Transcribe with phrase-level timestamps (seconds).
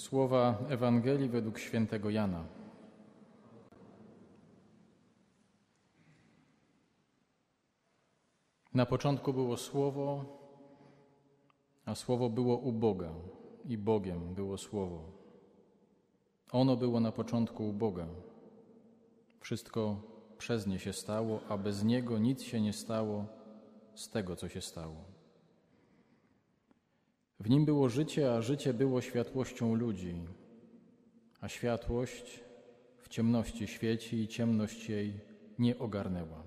[0.00, 2.44] Słowa Ewangelii według świętego Jana.
[8.74, 10.24] Na początku było Słowo,
[11.84, 13.12] a Słowo było u Boga
[13.64, 15.02] i Bogiem było Słowo.
[16.52, 18.06] Ono było na początku u Boga.
[19.40, 20.00] Wszystko
[20.38, 23.24] przez nie się stało, a bez Niego nic się nie stało
[23.94, 25.09] z tego, co się stało.
[27.40, 30.14] W nim było życie, a życie było światłością ludzi,
[31.40, 32.40] a światłość
[32.98, 35.20] w ciemności świeci i ciemność jej
[35.58, 36.42] nie ogarnęła.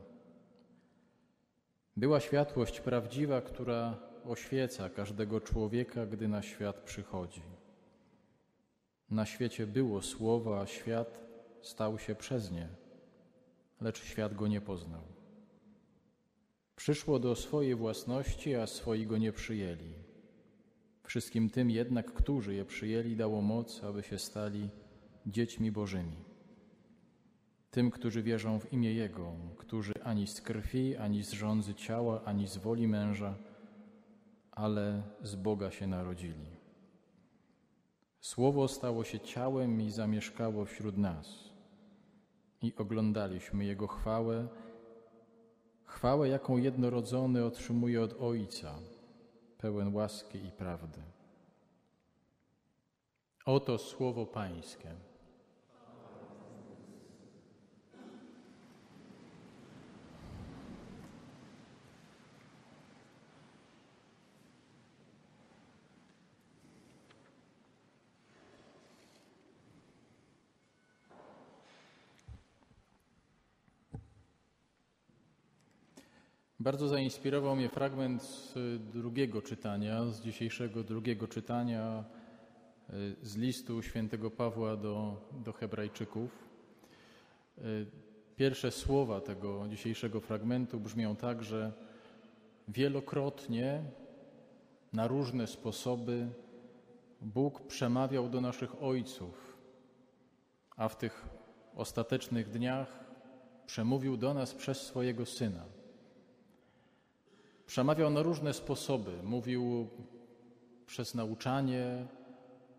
[1.98, 7.42] Była światłość prawdziwa, która oświeca każdego człowieka, gdy na świat przychodzi.
[9.10, 11.20] Na świecie było słowo, a świat
[11.62, 12.68] stał się przez nie,
[13.82, 15.04] lecz świat go nie poznał.
[16.76, 20.13] Przyszło do swojej własności, a swoi go nie przyjęli.
[21.08, 24.70] Wszystkim tym jednak, którzy je przyjęli, dało moc, aby się stali
[25.26, 26.16] dziećmi Bożymi.
[27.72, 32.48] Tym, którzy wierzą w imię Jego, którzy ani z krwi, ani z rządzy ciała, ani
[32.48, 33.36] z woli męża,
[34.52, 36.46] ale z Boga się narodzili.
[38.20, 41.54] Słowo stało się ciałem i zamieszkało wśród nas.
[42.62, 44.48] I oglądaliśmy Jego chwałę,
[45.86, 48.76] chwałę, jaką jednorodzony otrzymuje od Ojca–
[49.64, 51.02] pełen łaski i prawdy.
[53.46, 54.90] Oto słowo Pańskie.
[76.64, 78.54] Bardzo zainspirował mnie fragment z
[78.92, 82.04] drugiego czytania, z dzisiejszego drugiego czytania
[82.90, 86.50] y, z listu świętego Pawła do, do Hebrajczyków.
[87.58, 87.86] Y,
[88.36, 91.72] pierwsze słowa tego dzisiejszego fragmentu brzmią tak, że
[92.68, 93.84] wielokrotnie
[94.94, 96.28] na różne sposoby
[97.22, 99.58] Bóg przemawiał do naszych ojców,
[100.78, 101.26] a w tych
[101.76, 103.06] ostatecznych dniach
[103.66, 105.83] przemówił do nas przez swojego Syna.
[107.66, 109.24] Przemawiał na różne sposoby.
[109.24, 109.88] Mówił
[110.86, 112.08] przez nauczanie,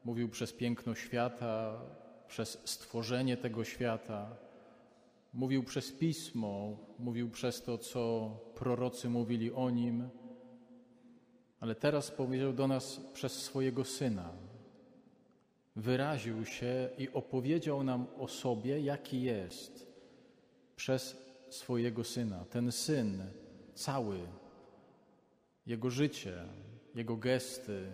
[0.04, 1.80] mówił przez piękno świata,
[2.28, 4.36] przez stworzenie tego świata,
[5.32, 10.08] mówił przez pismo, mówił przez to, co prorocy mówili o nim,
[11.60, 14.30] ale teraz powiedział do nas przez swojego syna.
[15.76, 19.86] Wyraził się i opowiedział nam o sobie, jaki jest,
[20.76, 21.16] przez
[21.50, 22.44] swojego syna.
[22.50, 23.22] Ten syn
[23.74, 24.18] cały
[25.66, 26.48] jego życie,
[26.94, 27.86] Jego gesty,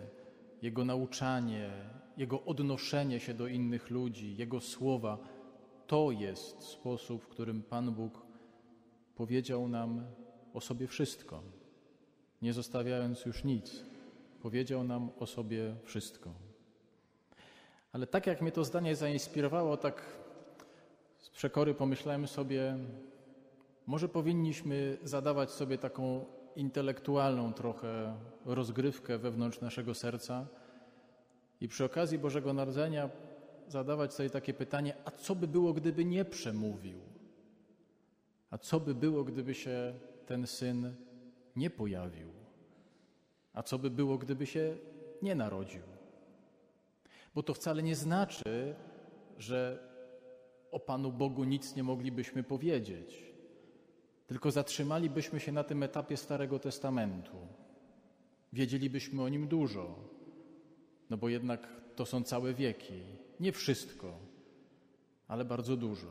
[0.61, 1.71] Jego nauczanie,
[2.17, 5.17] Jego odnoszenie się do innych ludzi, Jego słowa,
[5.87, 8.25] to jest sposób, w którym Pan Bóg
[9.15, 10.05] powiedział nam
[10.53, 11.43] o sobie wszystko,
[12.41, 13.83] nie zostawiając już nic.
[14.41, 16.33] Powiedział nam o sobie wszystko.
[17.91, 20.03] Ale tak jak mnie to zdanie zainspirowało, tak
[21.17, 22.77] z przekory pomyślałem sobie,
[23.87, 26.25] może powinniśmy zadawać sobie taką
[26.55, 30.47] intelektualną trochę rozgrywkę wewnątrz naszego serca
[31.61, 33.09] i przy okazji Bożego Narodzenia
[33.67, 36.99] zadawać sobie takie pytanie, a co by było, gdyby nie przemówił?
[38.49, 39.93] A co by było, gdyby się
[40.25, 40.95] ten syn
[41.55, 42.27] nie pojawił?
[43.53, 44.77] A co by było, gdyby się
[45.21, 45.83] nie narodził?
[47.35, 48.75] Bo to wcale nie znaczy,
[49.37, 49.91] że
[50.71, 53.30] o Panu Bogu nic nie moglibyśmy powiedzieć
[54.31, 57.37] tylko zatrzymalibyśmy się na tym etapie Starego Testamentu.
[58.53, 59.95] Wiedzielibyśmy o nim dużo,
[61.09, 63.03] no bo jednak to są całe wieki.
[63.39, 64.19] Nie wszystko,
[65.27, 66.07] ale bardzo dużo.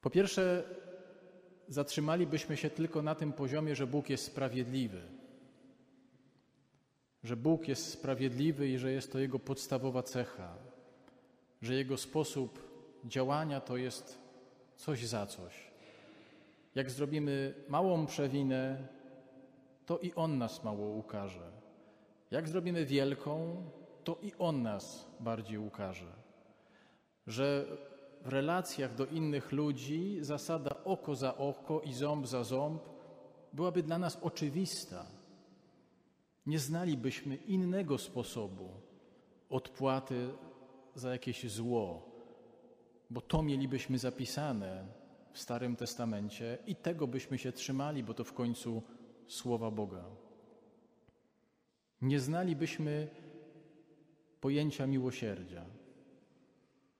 [0.00, 0.64] Po pierwsze,
[1.68, 5.02] zatrzymalibyśmy się tylko na tym poziomie, że Bóg jest sprawiedliwy.
[7.24, 10.54] Że Bóg jest sprawiedliwy i że jest to Jego podstawowa cecha.
[11.62, 12.58] Że Jego sposób
[13.04, 14.18] działania to jest
[14.76, 15.71] coś za coś.
[16.74, 18.88] Jak zrobimy małą przewinę,
[19.86, 21.52] to i On nas mało ukaże.
[22.30, 23.56] Jak zrobimy wielką,
[24.04, 26.12] to i On nas bardziej ukaże.
[27.26, 27.66] Że
[28.24, 32.82] w relacjach do innych ludzi zasada oko za oko i ząb za ząb
[33.52, 35.06] byłaby dla nas oczywista.
[36.46, 38.68] Nie znalibyśmy innego sposobu
[39.50, 40.28] odpłaty
[40.94, 42.02] za jakieś zło,
[43.10, 45.01] bo to mielibyśmy zapisane
[45.32, 48.82] w Starym Testamencie i tego byśmy się trzymali, bo to w końcu
[49.26, 50.04] słowa Boga.
[52.02, 53.08] Nie znalibyśmy
[54.40, 55.64] pojęcia miłosierdzia.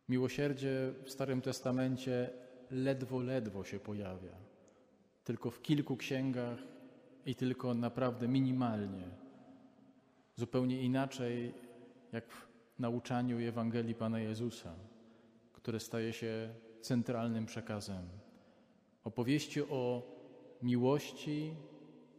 [0.09, 2.31] Miłosierdzie w Starym Testamencie
[2.71, 4.37] ledwo, ledwo się pojawia.
[5.25, 6.59] Tylko w kilku księgach
[7.27, 9.09] i tylko naprawdę minimalnie.
[10.37, 11.55] Zupełnie inaczej
[12.13, 12.49] jak w
[12.79, 14.75] nauczaniu Ewangelii Pana Jezusa,
[15.53, 18.22] które staje się centralnym przekazem.
[19.05, 20.03] Opowieści o
[20.63, 21.55] miłości,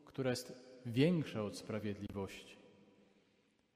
[0.06, 0.54] która jest
[0.86, 2.58] większa od sprawiedliwości,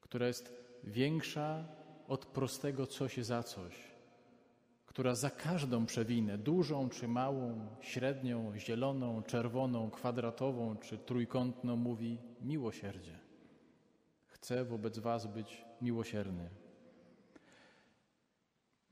[0.01, 1.67] która jest większa
[2.07, 3.75] od prostego coś za coś,
[4.85, 13.19] która za każdą przewinę, dużą czy małą, średnią, zieloną, czerwoną, kwadratową czy trójkątną, mówi miłosierdzie.
[14.25, 16.49] Chcę wobec Was być miłosierny.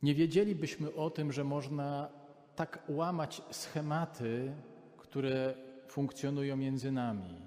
[0.04, 2.10] Nie wiedzielibyśmy o tym, że można
[2.56, 4.52] tak łamać schematy,
[4.98, 5.54] które
[5.88, 7.42] funkcjonują między nami,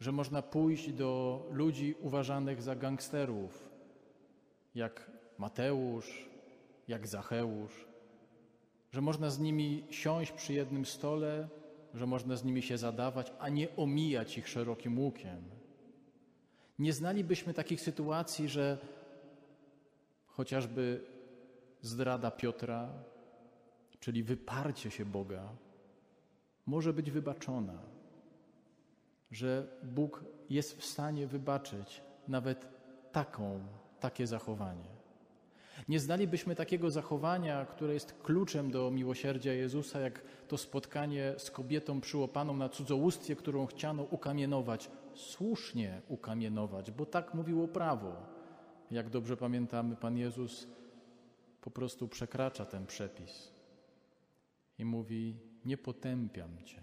[0.00, 3.68] że można pójść do ludzi uważanych za gangsterów,
[4.74, 6.28] jak Mateusz,
[6.88, 7.86] jak Zacheusz,
[8.92, 11.48] że można z nimi siąść przy jednym stole,
[11.94, 15.42] że można z nimi się zadawać, a nie omijać ich szerokim łukiem.
[16.78, 18.78] Nie znalibyśmy takich sytuacji, że
[20.26, 21.04] chociażby
[21.80, 22.88] zdrada Piotra,
[24.00, 25.48] czyli wyparcie się Boga,
[26.66, 27.78] może być wybaczona,
[29.30, 32.68] że Bóg jest w stanie wybaczyć nawet
[33.12, 33.60] taką,
[34.00, 34.98] takie zachowanie.
[35.88, 42.00] Nie znalibyśmy takiego zachowania, które jest kluczem do miłosierdzia Jezusa, jak to spotkanie z kobietą
[42.00, 48.12] przyłopaną na cudzołóstwie, którą chciano ukamienować, słusznie ukamienować, bo tak mówiło prawo.
[48.90, 50.66] Jak dobrze pamiętamy, Pan Jezus
[51.60, 53.57] po prostu przekracza ten przepis
[54.78, 56.82] i mówi: Nie potępiam cię,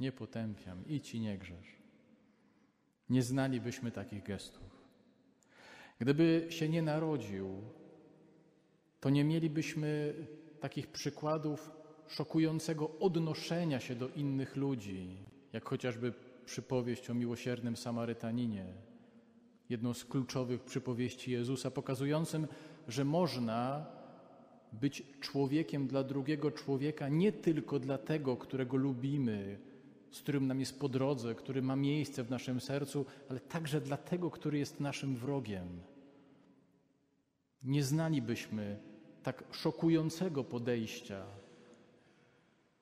[0.00, 1.76] nie potępiam, idź i nie grzesz.
[3.10, 4.86] Nie znalibyśmy takich gestów.
[5.98, 7.62] Gdyby się nie narodził,
[9.00, 10.14] to nie mielibyśmy
[10.60, 11.70] takich przykładów
[12.08, 15.16] szokującego odnoszenia się do innych ludzi,
[15.52, 16.12] jak chociażby
[16.44, 18.66] przypowieść o miłosiernym Samarytaninie,
[19.68, 22.46] jedną z kluczowych przypowieści Jezusa, pokazującym,
[22.88, 23.86] że można
[24.80, 29.58] być człowiekiem dla drugiego człowieka nie tylko dla tego, którego lubimy,
[30.10, 33.96] z którym nam jest po drodze, który ma miejsce w naszym sercu, ale także dla
[33.96, 35.80] tego, który jest naszym wrogiem.
[37.62, 38.78] Nie znalibyśmy
[39.22, 41.26] tak szokującego podejścia,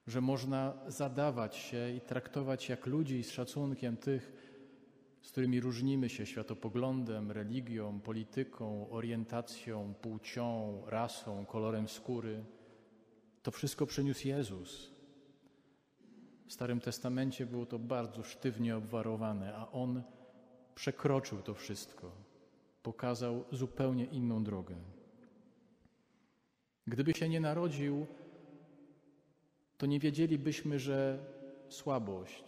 [0.06, 4.32] że można zadawać się i traktować jak ludzi z szacunkiem tych,
[5.24, 12.44] z którymi różnimy się światopoglądem, religią, polityką, orientacją, płcią, rasą, kolorem skóry.
[13.42, 14.90] To wszystko przyniósł Jezus.
[16.46, 20.02] W Starym Testamencie było to bardzo sztywnie obwarowane, a On
[20.74, 22.10] przekroczył to wszystko.
[22.82, 24.76] Pokazał zupełnie inną drogę.
[26.86, 28.06] Gdyby się nie narodził,
[29.78, 31.18] to nie wiedzielibyśmy, że
[31.68, 32.44] słabość,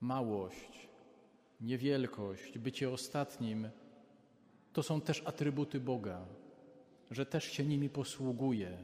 [0.00, 0.86] małość,
[1.60, 3.68] niewielkość, bycie ostatnim
[4.72, 6.26] to są też atrybuty Boga,
[7.10, 8.78] że też się nimi posługuje,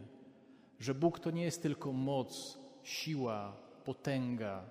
[0.80, 4.64] że Bóg to nie jest tylko moc, siła, potęga,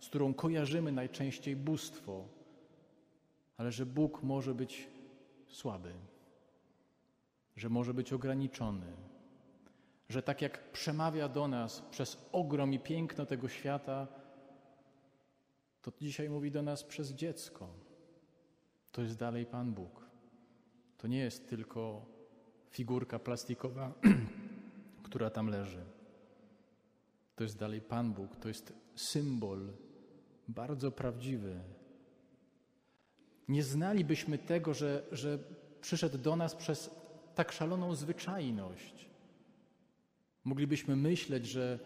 [0.00, 2.24] z którą kojarzymy najczęściej bóstwo,
[3.56, 4.88] ale że Bóg może być
[5.48, 5.92] słaby,
[7.56, 8.92] że może być ograniczony,
[10.08, 14.06] że tak jak przemawia do nas przez ogrom i piękno tego świata,
[15.92, 17.68] to dzisiaj mówi do nas przez dziecko.
[18.92, 20.06] To jest dalej Pan Bóg.
[20.98, 22.06] To nie jest tylko
[22.70, 23.92] figurka plastikowa,
[25.06, 25.84] która tam leży.
[27.36, 29.72] To jest dalej Pan Bóg, to jest symbol
[30.48, 31.60] bardzo prawdziwy.
[33.48, 35.38] Nie znalibyśmy tego, że, że
[35.80, 36.90] przyszedł do nas przez
[37.34, 39.08] tak szaloną zwyczajność.
[40.44, 41.78] Moglibyśmy myśleć, że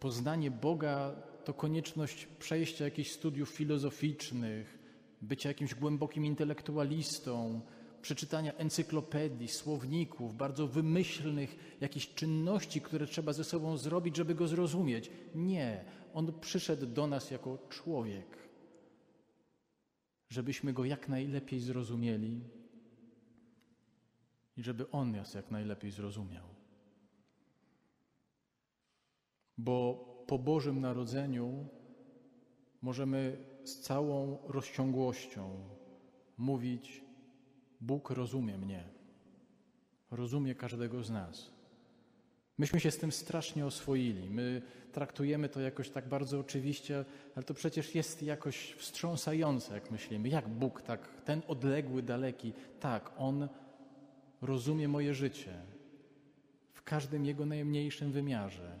[0.00, 1.14] poznanie Boga
[1.44, 4.78] to konieczność przejścia jakichś studiów filozoficznych,
[5.22, 7.60] bycia jakimś głębokim intelektualistą,
[8.02, 15.10] przeczytania encyklopedii, słowników, bardzo wymyślnych jakichś czynności, które trzeba ze sobą zrobić, żeby go zrozumieć.
[15.34, 15.84] Nie,
[16.14, 18.38] on przyszedł do nas jako człowiek,
[20.30, 22.40] żebyśmy go jak najlepiej zrozumieli
[24.56, 26.44] i żeby on nas jak najlepiej zrozumiał.
[29.58, 31.66] Bo po Bożym Narodzeniu
[32.82, 35.60] możemy z całą rozciągłością
[36.38, 37.04] mówić:
[37.80, 38.84] Bóg rozumie mnie,
[40.10, 41.50] rozumie każdego z nas.
[42.58, 44.30] Myśmy się z tym strasznie oswoili.
[44.30, 44.62] My
[44.92, 47.04] traktujemy to jakoś tak bardzo oczywiście,
[47.34, 50.28] ale to przecież jest jakoś wstrząsające, jak myślimy.
[50.28, 53.48] Jak Bóg, tak, ten odległy, daleki, tak, On
[54.42, 55.52] rozumie moje życie
[56.72, 58.78] w każdym jego najmniejszym wymiarze.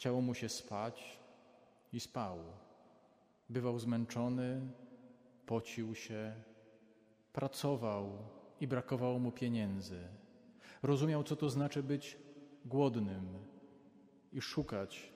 [0.00, 1.18] Chciało mu się spać
[1.92, 2.38] i spał.
[3.50, 4.60] Bywał zmęczony,
[5.46, 6.34] pocił się,
[7.32, 8.18] pracował
[8.60, 10.00] i brakowało mu pieniędzy.
[10.82, 12.16] Rozumiał, co to znaczy być
[12.64, 13.28] głodnym
[14.32, 15.12] i szukać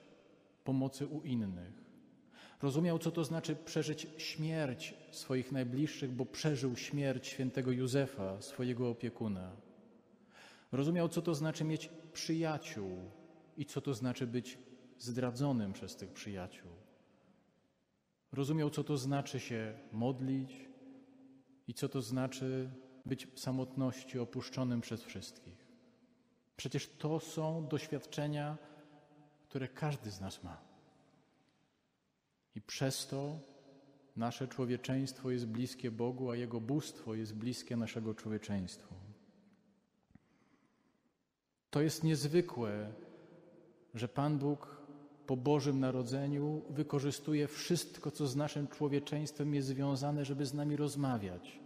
[0.63, 1.73] pomocy u innych.
[2.61, 9.51] Rozumiał, co to znaczy przeżyć śmierć swoich najbliższych, bo przeżył śmierć świętego Józefa, swojego opiekuna.
[10.71, 13.11] Rozumiał, co to znaczy mieć przyjaciół
[13.57, 14.57] i co to znaczy być
[14.97, 16.71] zdradzonym przez tych przyjaciół.
[18.31, 20.69] Rozumiał, co to znaczy się modlić
[21.67, 22.69] i co to znaczy
[23.05, 25.65] być w samotności opuszczonym przez wszystkich.
[26.57, 28.57] Przecież to są doświadczenia,
[29.49, 30.61] które każdy z nas ma.
[32.55, 33.39] I przez to
[34.15, 38.95] nasze człowieczeństwo jest bliskie Bogu, a Jego bóstwo jest bliskie naszego człowieczeństwu.
[41.69, 42.93] To jest niezwykłe,
[43.93, 44.74] że Pan Bóg
[45.27, 51.59] po Bożym Narodzeniu wykorzystuje wszystko, co z naszym człowieczeństwem jest związane, żeby z nami rozmawiać.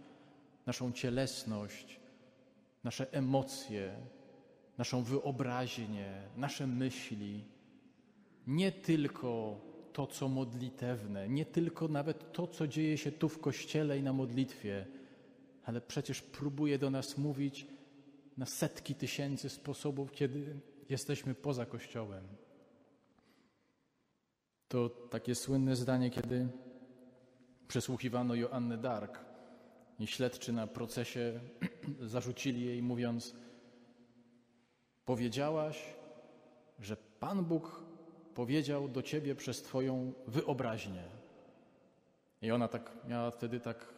[0.66, 2.00] Naszą cielesność,
[2.84, 3.96] nasze emocje,
[4.78, 7.44] naszą wyobraźnię, nasze myśli.
[8.46, 9.60] Nie tylko
[9.92, 14.12] to, co modlitewne, nie tylko nawet to, co dzieje się tu w kościele i na
[14.12, 14.86] modlitwie,
[15.64, 17.66] ale przecież próbuje do nas mówić
[18.36, 20.56] na setki tysięcy sposobów, kiedy
[20.88, 22.24] jesteśmy poza kościołem.
[24.70, 26.48] To takie słynne zdanie, kiedy
[27.68, 29.18] przesłuchiwano Joannę Dark
[29.98, 31.40] i śledczy na procesie
[32.00, 33.34] zarzucili jej, mówiąc:
[35.04, 35.94] Powiedziałaś,
[36.80, 37.84] że Pan Bóg
[38.34, 41.04] powiedział do ciebie przez Twoją wyobraźnię.
[42.42, 43.94] I ona tak miała wtedy tak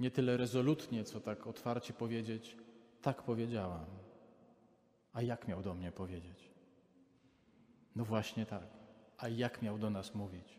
[0.00, 2.56] nie tyle rezolutnie, co tak otwarcie powiedzieć:
[3.02, 3.84] Tak powiedziałam.
[5.12, 6.50] A jak miał do mnie powiedzieć?
[7.96, 8.83] No właśnie tak.
[9.18, 10.58] A jak miał do nas mówić?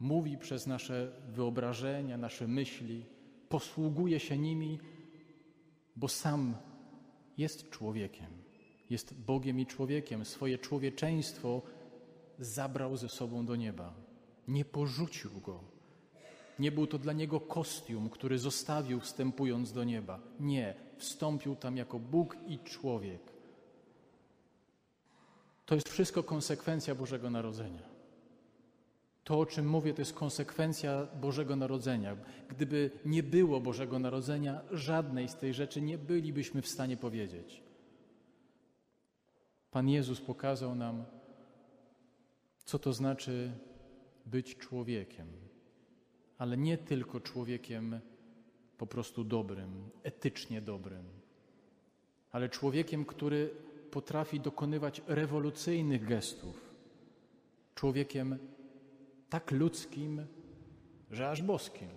[0.00, 3.04] Mówi przez nasze wyobrażenia, nasze myśli,
[3.48, 4.78] posługuje się nimi,
[5.96, 6.54] bo sam
[7.38, 8.30] jest człowiekiem,
[8.90, 10.24] jest Bogiem i człowiekiem.
[10.24, 11.62] Swoje człowieczeństwo
[12.38, 13.94] zabrał ze sobą do nieba.
[14.48, 15.60] Nie porzucił go.
[16.58, 20.20] Nie był to dla niego kostium, który zostawił wstępując do nieba.
[20.40, 23.35] Nie, wstąpił tam jako Bóg i człowiek.
[25.66, 27.82] To jest wszystko konsekwencja Bożego Narodzenia.
[29.24, 32.16] To, o czym mówię, to jest konsekwencja Bożego Narodzenia.
[32.48, 37.62] Gdyby nie było Bożego Narodzenia, żadnej z tej rzeczy nie bylibyśmy w stanie powiedzieć.
[39.70, 41.04] Pan Jezus pokazał nam,
[42.64, 43.52] co to znaczy
[44.26, 45.26] być człowiekiem,
[46.38, 48.00] ale nie tylko człowiekiem
[48.78, 51.04] po prostu dobrym, etycznie dobrym,
[52.32, 53.50] ale człowiekiem, który
[53.96, 56.74] potrafi dokonywać rewolucyjnych gestów,
[57.74, 58.38] człowiekiem
[59.28, 60.26] tak ludzkim,
[61.10, 61.88] że aż boskim.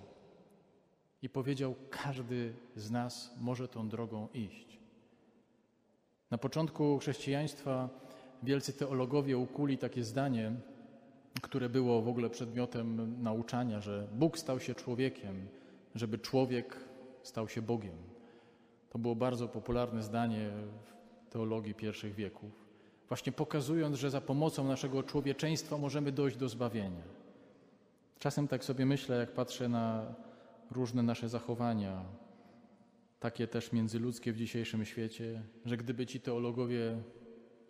[1.22, 4.80] I powiedział: Każdy z nas może tą drogą iść.
[6.32, 7.90] Na początku chrześcijaństwa
[8.44, 10.52] wielcy teologowie ukuli takie zdanie,
[11.42, 15.48] które było w ogóle przedmiotem nauczania, że Bóg stał się człowiekiem,
[15.96, 16.78] żeby człowiek
[17.24, 17.98] stał się Bogiem.
[18.90, 20.52] To było bardzo popularne zdanie
[21.30, 22.52] teologii pierwszych wieków,
[23.08, 27.04] właśnie pokazując, że za pomocą naszego człowieczeństwa możemy dojść do zbawienia.
[28.20, 30.16] Czasem tak sobie myślę, jak patrzę na
[30.72, 32.06] różne nasze zachowania,
[33.20, 36.98] takie też międzyludzkie w dzisiejszym świecie, że gdyby ci teologowie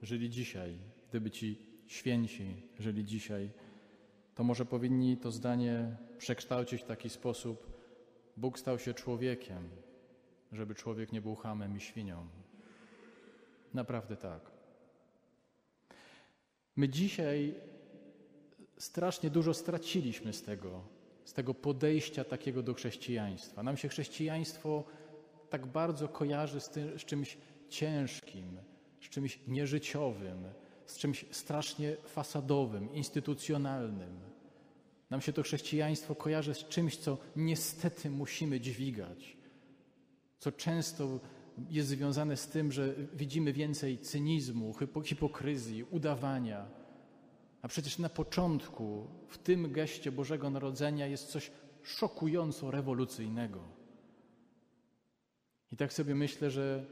[0.02, 0.78] żyli dzisiaj,
[1.10, 3.50] gdyby ci święci żyli dzisiaj,
[4.36, 7.68] to może powinni to zdanie przekształcić w taki sposób:
[8.38, 9.70] Bóg stał się człowiekiem,
[10.52, 12.28] żeby człowiek nie był hamem i świnią.
[13.74, 14.52] Naprawdę tak.
[16.76, 17.56] My dzisiaj
[18.78, 20.82] strasznie dużo straciliśmy z tego,
[21.26, 23.64] z tego podejścia takiego do chrześcijaństwa.
[23.64, 24.84] Nam się chrześcijaństwo
[25.50, 27.38] tak bardzo kojarzy z, tym, z czymś
[27.70, 28.58] ciężkim,
[29.02, 30.44] z czymś nieżyciowym,
[30.86, 34.20] z czymś strasznie fasadowym, instytucjonalnym.
[35.10, 39.38] Nam się to chrześcijaństwo kojarzy z czymś, co niestety musimy dźwigać,
[40.40, 41.20] co często
[41.70, 46.66] jest związane z tym, że widzimy więcej cynizmu, hipokryzji, udawania.
[47.62, 51.52] A przecież na początku, w tym geście Bożego Narodzenia, jest coś
[51.84, 53.60] szokująco rewolucyjnego.
[55.72, 56.86] I tak sobie myślę, że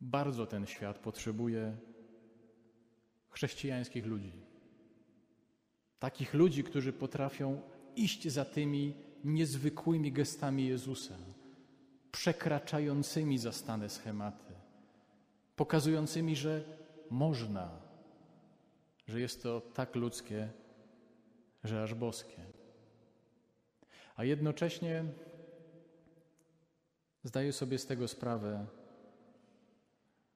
[0.00, 1.76] Bardzo ten świat potrzebuje
[3.28, 4.32] chrześcijańskich ludzi.
[5.98, 7.60] Takich ludzi, którzy potrafią
[7.96, 8.94] iść za tymi
[9.24, 11.16] niezwykłymi gestami Jezusa,
[12.12, 14.54] przekraczającymi zastane schematy,
[15.56, 16.64] pokazującymi, że
[17.10, 17.70] można,
[19.06, 20.48] że jest to tak ludzkie,
[21.64, 22.44] że aż boskie.
[24.16, 25.04] A jednocześnie
[27.24, 28.66] zdaję sobie z tego sprawę,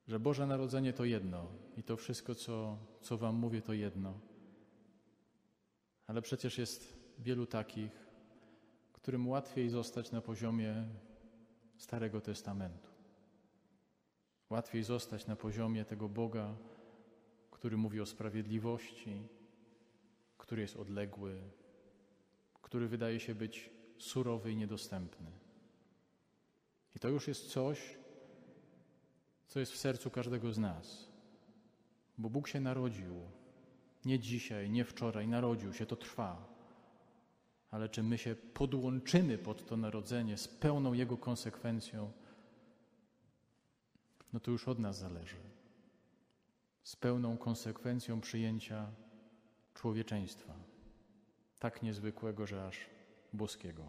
[0.09, 4.21] że Boże Narodzenie to jedno i to wszystko, co, co Wam mówię, to jedno.
[6.07, 7.93] Ale przecież jest wielu takich,
[8.93, 10.85] którym łatwiej zostać na poziomie
[11.83, 12.91] Starego Testamentu.
[14.51, 16.55] Łatwiej zostać na poziomie tego Boga,
[17.51, 19.29] który mówi o sprawiedliwości,
[20.39, 21.43] który jest odległy,
[22.63, 25.31] który wydaje się być surowy i niedostępny.
[26.97, 27.99] I to już jest coś,
[29.47, 31.09] co jest w sercu każdego z nas.
[32.19, 33.15] Bo Bóg się narodził.
[34.05, 36.49] Nie dzisiaj, nie wczoraj, narodził się, to trwa.
[37.73, 42.13] Ale czy my się podłączymy pod to narodzenie z pełną jego konsekwencją,
[44.33, 45.37] no to już od nas zależy.
[46.85, 48.87] Z pełną konsekwencją przyjęcia
[49.75, 50.55] człowieczeństwa,
[51.59, 52.77] tak niezwykłego, że aż
[53.33, 53.83] boskiego.